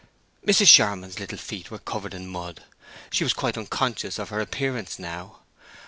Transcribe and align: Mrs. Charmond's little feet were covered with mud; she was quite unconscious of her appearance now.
Mrs. 0.43 0.65
Charmond's 0.73 1.19
little 1.19 1.37
feet 1.37 1.69
were 1.69 1.77
covered 1.77 2.13
with 2.13 2.23
mud; 2.23 2.63
she 3.11 3.23
was 3.23 3.33
quite 3.33 3.55
unconscious 3.55 4.17
of 4.17 4.29
her 4.29 4.41
appearance 4.41 4.97
now. 4.97 5.41